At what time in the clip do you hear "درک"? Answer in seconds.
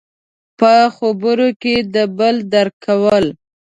2.53-2.75